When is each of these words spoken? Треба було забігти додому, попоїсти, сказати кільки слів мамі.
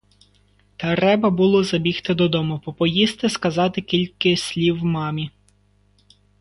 Треба 0.77 1.29
було 1.29 1.63
забігти 1.63 2.13
додому, 2.13 2.59
попоїсти, 2.59 3.29
сказати 3.29 3.81
кільки 3.81 4.37
слів 4.37 4.85
мамі. 4.85 5.31